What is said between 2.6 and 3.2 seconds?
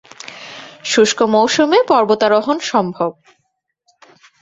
সম্ভব।